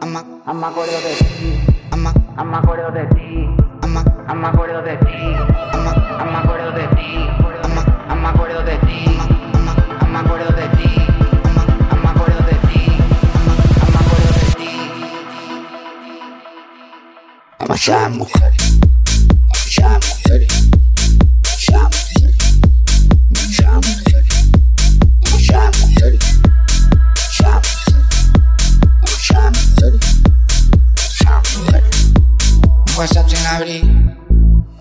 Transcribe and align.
ama, 0.00 0.24
ama 0.46 0.68
acuerdo 0.68 0.98
de 1.00 1.14
ti, 1.24 1.60
ama, 1.90 2.12
ama 2.36 2.58
acuerdo 2.58 2.90
de 2.92 3.04
ti, 3.14 3.46
ama, 3.82 4.02
ama 4.28 4.48
acuerdo 4.48 4.82
de 4.82 4.96
ti, 4.96 5.36
ama, 5.72 5.92
ama 6.20 6.38
acuerdo 6.40 6.72
de 6.72 6.86
ti, 6.96 7.08
ama, 7.64 7.82
ama 8.08 8.28
acuerdo 8.30 8.62
de 8.62 8.76
ti, 8.86 8.98
ama, 9.06 9.74
ama 10.00 10.18
acuerdo 10.20 10.50
de 10.52 10.66
ti, 10.76 10.88
ama, 11.44 11.62
ama 11.90 12.10
acuerdo 12.10 12.40
de 12.48 12.56
ti, 12.66 12.80
ama, 13.34 13.62
ama 13.84 13.98
acuerdo 14.00 14.30
de 14.38 14.46
ti. 14.56 14.70
Ama 17.58 17.74
ya 17.86 18.08
mujer, 18.08 18.52
ama 19.48 19.64
ya 19.76 19.88
mujer. 19.88 20.15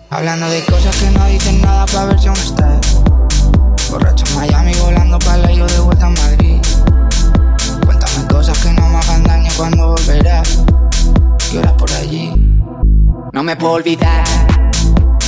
Hablando 0.09 0.49
de 0.49 0.66
cosas 0.66 0.95
que 0.95 1.11
no 1.11 1.23
dicen 1.27 1.61
nada 1.61 1.85
para 1.85 2.05
ver 2.05 2.19
si 2.19 2.27
aún 2.27 2.38
estás 2.38 2.99
Borracho 3.91 4.25
en 4.25 4.35
Miami 4.38 4.73
volando 4.81 5.19
para 5.19 5.38
la 5.38 5.47
de 5.67 5.80
vuelta 5.81 6.08
a 6.08 6.09
Madrid. 6.09 6.58
Cuéntame 7.86 8.27
cosas 8.27 8.58
que 8.58 8.71
no 8.71 8.89
me 8.89 8.97
hagan 8.97 9.23
daño 9.23 9.52
cuando 9.55 9.89
volverás 9.89 10.63
¿Qué 11.52 11.59
horas 11.59 11.73
por 11.73 11.91
allí? 11.93 12.31
No 13.33 13.43
me 13.43 13.55
puedo 13.55 13.73
olvidar 13.73 14.25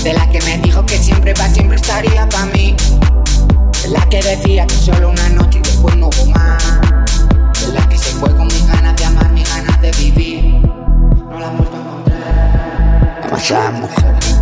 De 0.04 0.14
la 0.14 0.28
que 0.32 0.42
me 0.42 0.58
dijo 0.58 0.84
que 0.88 0.98
siempre 0.98 1.36
para 1.36 1.54
siempre 1.54 1.76
estaría 1.76 2.28
para 2.30 2.48
mí. 2.48 2.76
De 3.84 3.90
la 3.90 4.10
que 4.10 4.24
decía 4.24 4.66
que 4.66 4.76
solo 4.76 5.12
una 5.12 5.30
noche 5.30 5.60
y 5.60 5.62
después 5.62 5.96
no 5.96 6.08
hubo 6.08 6.26
más 6.32 6.87
Chambuco. 13.48 14.37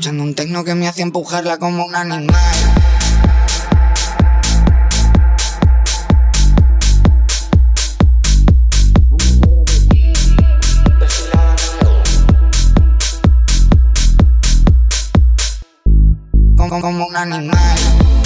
Escuchando 0.00 0.24
un 0.24 0.34
tecno 0.34 0.64
que 0.64 0.74
me 0.74 0.88
hace 0.88 1.02
empujarla 1.02 1.58
como 1.58 1.84
un 1.84 1.94
animal. 1.94 2.34
Como, 16.56 16.80
como 16.80 17.06
un 17.06 17.16
animal 17.16 18.19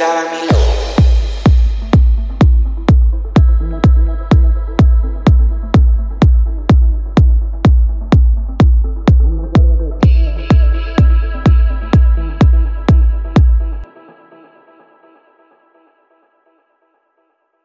Love 0.00 0.30
mi 0.30 0.46
loco. 0.46 0.69